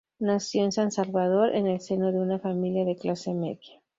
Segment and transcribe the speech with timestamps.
[0.17, 3.79] Nació en San Salvador, en el seno de una familia de clase media.